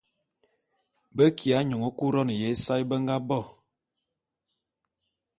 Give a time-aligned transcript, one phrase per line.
[1.15, 3.39] Be kiya nyoñe Couronne ya ésae be nga bo.